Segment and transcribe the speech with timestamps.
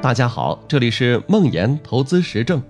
[0.00, 2.62] 大家好，这里是梦岩投资实证。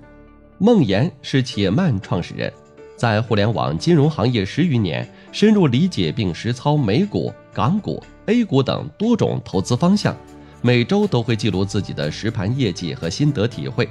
[0.57, 2.51] 梦岩是企业慢创始人，
[2.97, 10.17] 在互联网金融行业十余年，深入理解并实操美股、港股、A 股等多种投资方向，
[10.63, 13.87] 每周都会记录自己的实盘业绩和心得体会。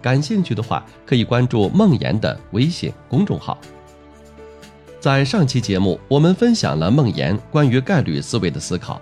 [0.00, 3.58] 感兴趣的话，可以关注梦岩的微信公众号。
[4.98, 8.98] 在上期节目，我们分享了梦岩关于概率思维的思考。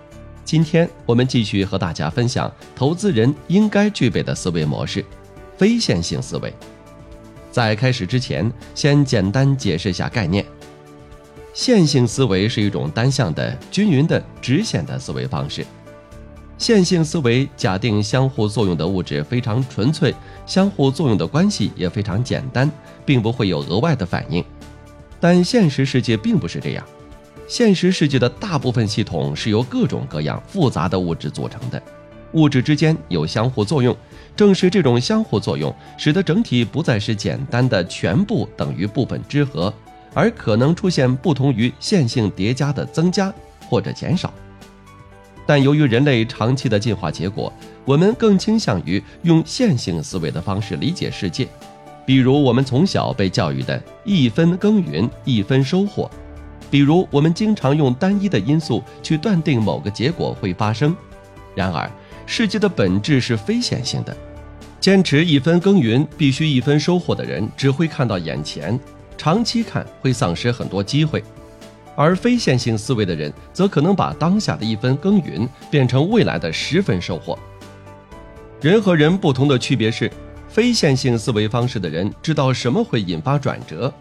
[0.47, 5.03] 今天我们继续和大家分享投资人应该具备的思维模式——
[5.59, 6.53] 非线性思维。
[7.51, 10.45] 在开始之前，先简单解释一下概念。
[11.53, 15.65] 线性思维是一种单向的、均匀的、直线的思维方式。
[16.57, 22.71] 线性思维假定相互作用的物质非常纯粹，相互作用的关系也非常简单，
[23.05, 24.41] 并不会有额外的反应。
[25.19, 26.87] 但现实世界并不是这样。
[27.47, 31.81] 现实世界的大部分系统是由各种各样复杂的物质组成的，
[32.33, 33.95] 物质之间有相互作用，
[34.35, 39.73] 正是这种相互作用，使得整体不再是简单的全部等于部分之和，
[40.13, 43.33] 而可能出现不同于线性叠加的增加
[43.69, 44.33] 或者减少。
[45.45, 47.51] 但由于人类长期的进化结果，
[47.85, 51.47] 我们更倾向于用线性思维的方式理解世界，
[52.05, 56.11] 比如我们从小被教育的一分耕耘一分收获。
[56.69, 60.95] 比如，我们经常用单一的因素去断定某个结果会发生。
[61.55, 61.89] 然而，
[62.25, 64.15] 世界的本质是非线性的。
[64.79, 68.79] 坚持一分耕耘必须一分收获的人，只会看到眼前，
[69.17, 71.19] 长期看会丧失很多机会；
[71.95, 77.37] 而非线性思维的人，则可能把当下的一分耕耘变成未来的十分收获。
[78.61, 80.11] 人和人不同的区别是，
[80.47, 83.91] 非线性思维方式的人知道什么会引发转折。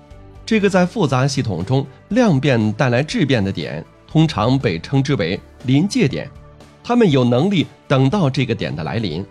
[0.47, 6.31] 这个在复杂系统中量变带来质变的点，通常被称之为临界点。
[6.85, 9.27] 他们有能力等到这个点的来临，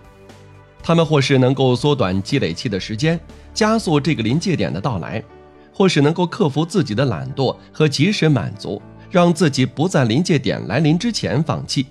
[0.84, 3.18] 他们或是能够缩短积累期的时间，
[3.54, 5.24] 加速这个临界点的到来，
[5.74, 11.86] 或是能够克服自己的懒惰和及时满足，让自己不在临界点来临之前放弃。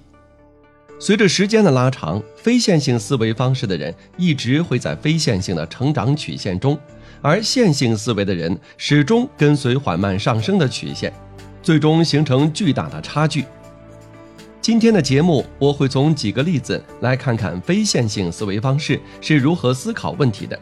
[1.01, 6.79] 随着时间的拉长，非线性思维方式的人一直会在非线性的成长曲线中。
[7.25, 11.11] 而线性思维的人始终跟随缓慢上升的曲线，
[11.63, 13.47] 最终形成巨大的差距。
[14.61, 20.59] 今天的节目，我会从几个例子来看看非线性思维方式是如何思考问题的。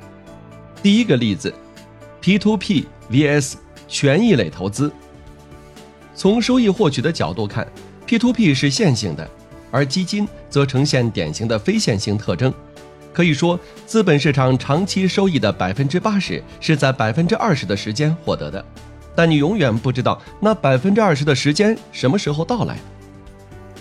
[0.81, 1.53] 第一个例子
[2.23, 3.55] ，P2P vs
[3.89, 4.93] 权益类投资。
[6.15, 7.67] 从收益获取的角度看
[8.06, 9.29] ，P2P 是线性的，
[9.73, 12.55] 而基金则呈现典型的非线性特征。
[13.12, 18.65] 可以说，资本市场长期收益的百分之八十是在百分之二十的时间获得的，
[19.15, 22.78] 但你永远不知道那百分之二十的时间什么时候到来。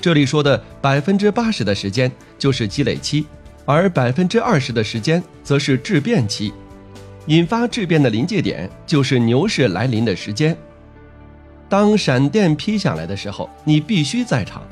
[0.02, 3.26] 这里说的百分之八十的时间就是积累期，
[3.66, 6.52] 而百分之二十的时间则是质变期。
[7.28, 10.58] 引发质变的临界点就是牛市来临的时间。
[11.70, 14.64] 当闪电劈下来的时候，你必须在场。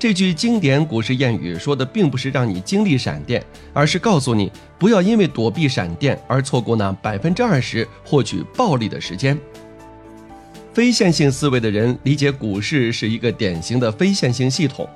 [0.00, 3.44] 这句经典股市谚语说的并不是让你经历闪电，
[3.74, 9.38] 而是告诉你不要因为躲避闪电而错过那百分之二十获取暴利的时间。
[10.72, 14.88] 非线性思维的人理解股市是一个典型的非线性系统，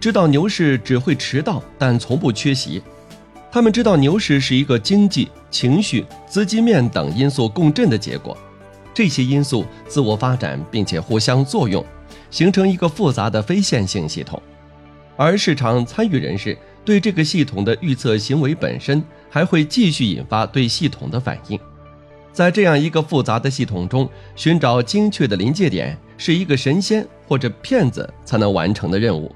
[0.00, 2.82] 知道牛市只会迟到，但从不缺席。
[3.52, 8.34] 他们知道牛市是一个经济、情绪、资金面等因素共振的结果，
[8.94, 11.84] 这些因素自我发展并且互相作用。
[12.36, 14.38] 形成一个复杂的非线性系统，
[15.16, 16.54] 而市场参与人士
[16.84, 21.58] 对这个系统的预测行为本身，还会继续引发对系统的反应。
[22.34, 29.34] 在这样一个复杂的系统中，寻找精确的临界点，是一个神仙或者骗子才能完成的任务。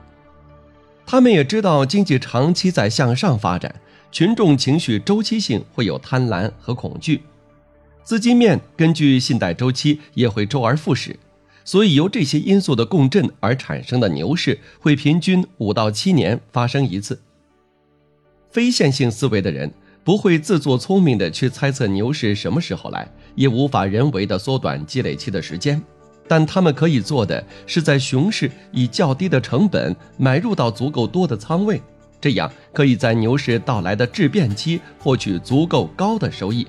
[1.06, 3.74] 他们也知道，经济长期在向上发展，
[4.12, 7.22] 群众情绪周期性会有贪婪和恐惧，
[8.02, 11.18] 资金面根据信贷周期也会周而复始。
[11.64, 17.20] 所以，由这些因素的共振而产生的牛市，会平均五到七年发生一次。
[18.50, 19.72] 非线性思维的人
[20.02, 25.80] 不会自作聪明的去猜测牛市什么时候来，也无法人为的缩短积累期的时间，
[26.26, 31.80] 但他们可以做的是在熊市以较低的成本买入到足够多的仓位，
[32.20, 36.66] 这样可以在牛市到来的质变期获取足够高的收益，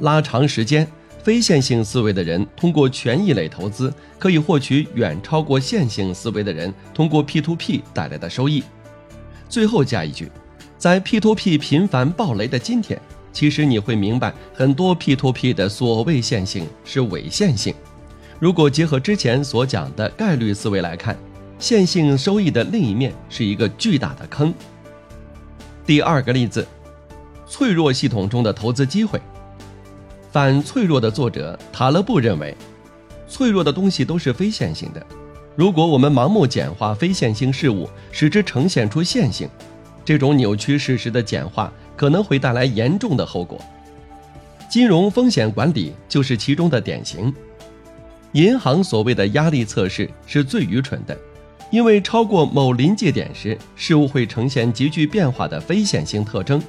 [0.00, 0.86] 拉长时间。
[1.30, 8.64] 非线性思维的人通过权益类投资，可以获取远超过线性思维的人通过 P2P 带来的收益。
[9.48, 10.28] 最后加一句，
[10.76, 13.00] 在 P2P 频繁暴雷的今天，
[13.32, 17.72] 其实你会明白，很多 P2P 的所谓线性是伪线性。
[18.40, 21.16] 如果结合之前所讲的概率思维来看，
[21.60, 24.52] 线性收益的另一面是一个巨大的坑。
[25.86, 26.66] 第二个例子，
[27.46, 29.20] 脆弱系统中的投资机会。
[30.32, 32.56] 反脆弱的作者塔勒布认为，
[33.28, 35.04] 脆弱的东西都是非线性的。
[35.56, 39.48] 如果我们盲目简化非线性事物，使之呈现出线性，
[40.04, 43.60] 这种扭曲事实的简化可能会带来严重的后果。
[44.68, 47.34] 金融风险管理就是其中的典型。
[48.32, 51.18] 银行所谓的压力测试是最愚蠢的，
[51.72, 56.62] 因为超过某临界点时，事物会呈现急剧变化的非线性特征。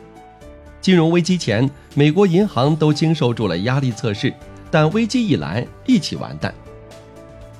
[0.81, 4.33] 金融危机前，美国银行都经受住了压力测试，
[4.71, 6.51] 但危机一来，一起完蛋。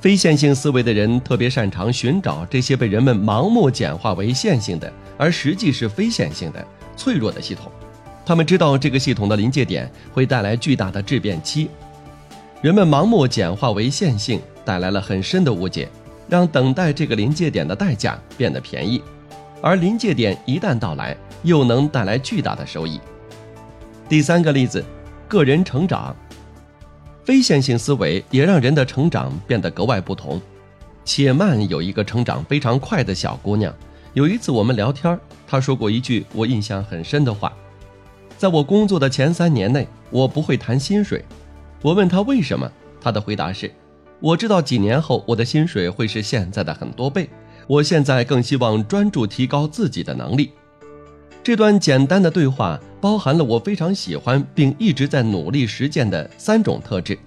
[0.02, 6.66] 非线性思维的人特别擅长寻找这些被人们盲目简化为线性的，而实际是非线性的、
[6.98, 7.72] 脆弱的系统。
[8.26, 11.70] 他们知道这个系统的临界点会带来巨大的质变期。
[12.62, 15.88] 人们盲目简化为线性，带来了很深的误解，
[16.28, 19.00] 让等待这个临界点的代价变得便宜，
[19.62, 23.00] 而临界点一旦到来，又能带来巨大的收益。
[24.10, 24.84] 第三个例子，
[25.28, 26.16] 个人成长，
[27.24, 30.42] 非线性思维也让人的成长变得格外不同。
[31.06, 33.74] 且慢有一个成长非常快的小姑娘，
[34.13, 37.52] 有一次我们聊天，她说过一句我印象很深的话：
[38.38, 41.24] 在我工作的前三年内，我不会谈薪水。
[41.81, 43.72] 我问她为什么，她的回答是：
[44.19, 47.30] 我知道几年后我的薪水会是现在的很多倍。
[47.68, 50.52] 我现在更希望专注提高自己的能力。
[51.44, 57.18] 这段简单的对话包含了我非常喜欢并一直在努力实践的三种特质：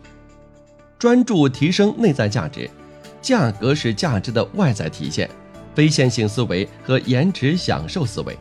[0.98, 2.70] 专注提升内在价值，
[3.20, 5.28] 价格是价值的外在体现，
[5.74, 8.38] 非线性思维和延迟享受思维。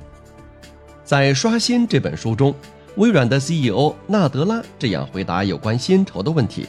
[1.03, 2.53] 在《刷新》这本书中，
[2.97, 6.67] 微软的 CEO 纳德拉这样回答有关薪酬的问题：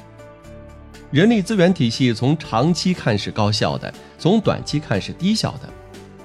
[1.14, 5.70] 人力资源体系从长期看是高效的，从短期看是低效的。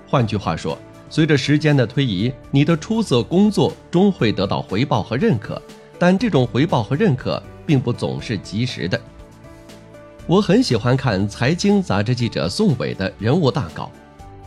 [0.08, 0.76] 换句话说。
[1.12, 5.60] 随着时间的推移，你的出色工作终会得到回报和认可，
[5.98, 9.00] 但这种回报和认可并不总是及时的。
[10.26, 13.92] 我很喜欢看财经杂志记者宋伟的人物大稿。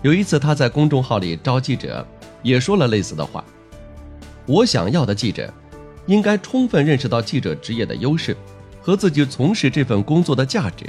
[0.03, 2.05] 有一次，他在公众号里招记者，
[2.43, 3.45] 也说了类似的话
[4.47, 5.53] ：“我想要的记者，
[6.07, 8.37] 应该充分认识到记者职业的优势
[8.83, 10.85] 和自己从事这份工作的价值。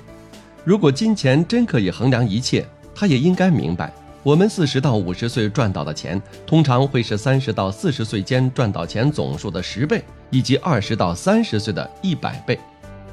[0.65, 3.93] 如果金钱真可以衡量一切，他也应该明白。”
[4.23, 12.57] 我们四十到五十岁赚到的钱，通常会是三十到四十岁间赚到钱总数的十倍，以及二十到三十岁的一百倍。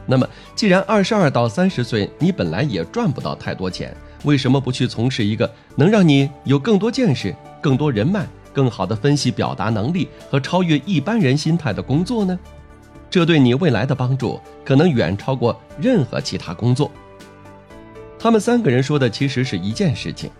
[0.06, 0.24] 那么，
[0.54, 3.92] 既然二十二到三十岁你本来也赚不到太多钱，
[4.22, 12.38] 为什么不去从事一个能让你有更多见识、更多人脉、更好的分析表达能力和超越一般人心态的工作呢？
[13.10, 16.90] 这对你未来的帮助可能远超过任何其他工作。
[18.18, 20.30] 他们三个人说的其实是一件事情。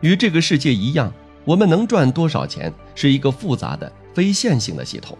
[0.00, 1.12] 与这个世界一样，
[1.44, 5.16] 我们能赚多少钱是一个复杂的非线性的系统。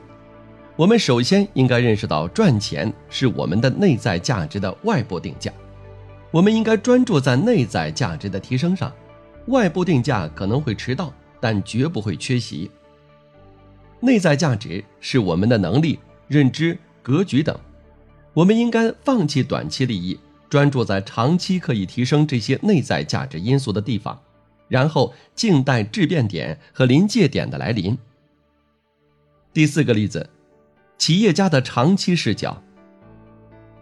[0.77, 5.53] 我们首先应该认识到，赚钱是我们的内在价值的外部定价。
[6.33, 8.93] 我们应该专注在内在价值的提升上。
[9.47, 12.71] 外部定价可能会迟到，但绝不会缺席。
[14.01, 15.99] 内在价值是我们的能力、
[16.29, 17.59] 认知、格局等。
[18.33, 20.19] 我们应该放弃短期利益，
[20.49, 24.21] 专注在长期可以提升这些内在价值因素的地方。
[24.67, 27.97] 然后静待质变点和临界点的来临。
[29.53, 30.29] 第四个例子，
[30.99, 32.61] 企业家的长期视角。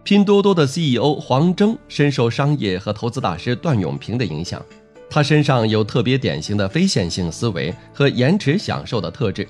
[0.03, 4.61] 拼多多的 CEO 黄峥深受商业和投资大师段永平的影响，
[5.09, 9.47] 他身上有特别典型的非线性思维和延迟享受的特质。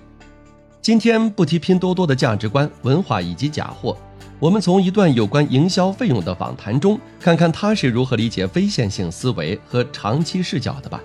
[0.83, 3.97] 今天不提拼多多的价值观、文化以及假货，
[4.37, 11.01] 我们从一段有关营销费用的访谈中，看看他是如何理解非线性思维和长期视角的吧。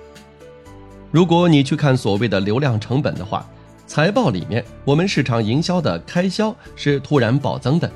[1.13, 3.49] 如果你去看所谓的流量成本的话，
[3.87, 7.89] 财报里面我们市场营销的开销是突然暴增的。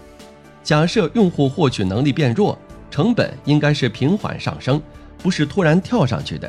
[0.62, 2.56] 假设用户获取能力变弱，
[2.92, 4.80] 成本应该是平缓上升，
[5.18, 6.48] 不是突然跳上去的。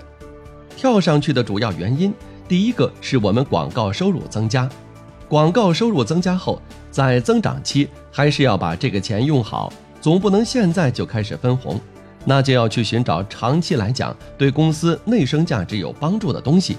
[0.77, 2.13] 跳上去的主要原因，
[2.47, 4.69] 第一个是我们广告收入增加，
[5.33, 6.61] 广告收入增加后，
[6.91, 11.81] 在增长期还是要把这个钱用好，总不能现在就开始分红。
[12.23, 16.77] 那就要去寻找长期来讲对公司内生价值有帮助的东西。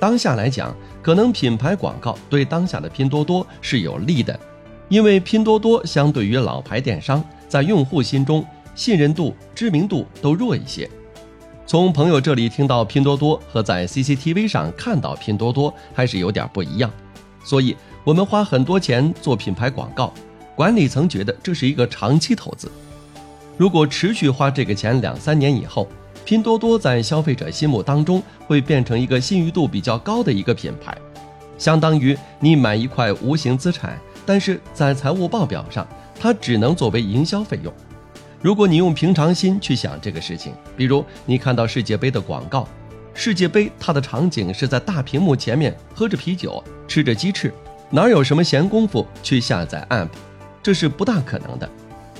[0.00, 4.36] 当下来讲，可能品牌广告对当下的拼多多是有利的，
[4.88, 8.44] 因为拼多多相对于老牌电商，在用户心中
[8.74, 10.90] 信任度、知名度都弱一些。
[11.64, 16.90] 从朋友这里听到拼多多和在 CCTV 上看到拼多多还是有点不一样，
[17.48, 17.74] 所以
[18.04, 20.12] 我们花很多钱做品牌广告，
[20.54, 22.70] 管理层觉得这是一个长期投资。
[23.56, 25.88] 如果持续花这个钱两三年以后，
[26.26, 30.94] 拼多多在消费者心目当中会变成一个信誉度比较高的一个品牌。
[31.56, 35.88] 相当于你买一块无形资产，但是在财务报表上，
[36.20, 37.72] 它只能作为营销费用。
[38.42, 42.68] 如果你用平常心去想这个事情，比如你看到世界杯的广告，
[43.20, 47.52] 世界杯它的场景是在大屏幕前面喝着啤酒，吃着鸡翅，
[47.90, 50.06] 哪有什么闲工夫去下载 App？
[50.62, 51.68] 这是不大可能的。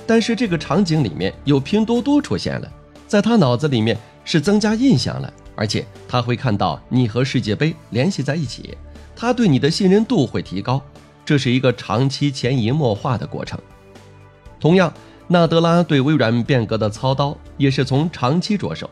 [0.09, 2.69] 但是这个场景里面有拼多多出现了，
[3.07, 8.77] 在他脑子里面是增加印象了，而且他会看到你和世界杯联系在一起，
[9.15, 10.83] 他对你的信任度会提高，
[11.25, 13.57] 这是一个长期潜移默化的过程。
[14.59, 14.93] 同样，
[15.29, 18.91] 纳德拉对微软变革的操刀也是从长期着手，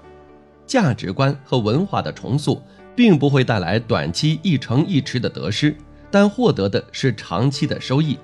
[0.66, 2.60] 价值观和文化的重塑
[2.94, 5.76] 并不会带来短期一成一池的得失，
[6.10, 8.18] 但获得的是长期的收益。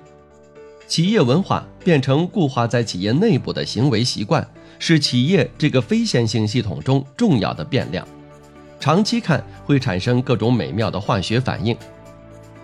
[0.85, 4.45] 企业文化变成固化在企业内部的行为习惯，
[4.77, 8.05] 是企业这个非线性系统中重要的变量。
[8.79, 11.75] 长期看会产生各种美妙的化学反应。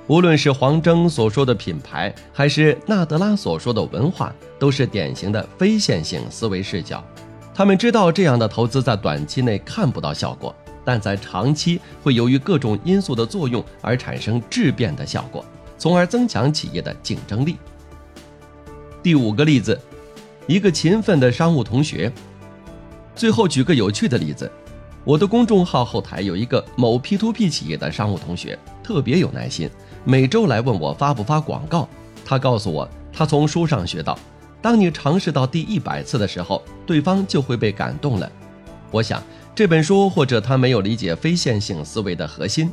[0.08, 7.04] 无论是黄峥所说的品牌，还是纳德拉所说的文化，都是典型的非线性思维视角。
[7.60, 15.44] 他们知道这样的投资在短期内看不到效果，但在长期会由于各种因素的作用而产生质变的效果，
[15.78, 17.58] 从而增强企业的竞争力。
[19.04, 19.78] 第五个例子，
[20.48, 22.10] 一个勤奋的商务同学。
[23.14, 24.50] 最后举个有趣的例子，
[25.04, 29.70] 我的公众号后台有一个某 P2P 企业的商务同学，特别有耐心，
[30.06, 31.90] 每周来问我发不发广告。
[32.24, 34.18] 他告诉我，他从书上学到，
[34.62, 38.30] 当你尝试到第一百次的时候，对方就会被感动了。
[38.92, 39.24] 我想
[39.56, 42.72] 这本书或者他没有理解非线性思维的核心。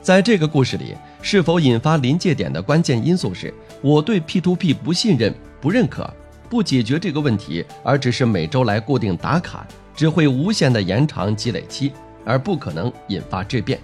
[0.00, 6.08] 在这个故事里，是否引发临界点的关键因素是我对 P2P 不信任、不认可、
[6.48, 11.92] 不解决这个问题，而只是每周来固定打卡，只会无限的延长积累期，
[12.24, 13.78] 而不可能引发质变。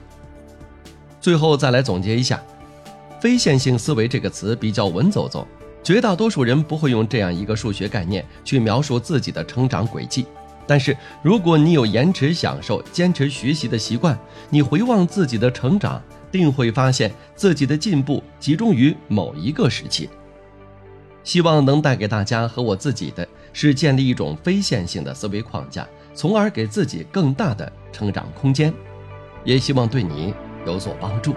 [1.20, 2.42] 最后再来总结一下，
[3.20, 5.44] 非线性思维这个词比较文绉绉，
[5.88, 10.26] 绝大多数人不会用这样一个数学概念去描述自己的成长轨迹。
[10.66, 14.18] 但是，如果你有延迟享受、坚持学习的习惯，
[14.50, 15.98] 你回望自己的成长，
[16.30, 20.10] 定会发现自己的进步集中于某一个时期。
[21.24, 28.70] 希望能带给大家和我自己的是建立一种非线性的思维框架，从而给自己更大的成长空间。
[29.42, 30.34] 也希望对你
[30.66, 31.34] 有所帮助。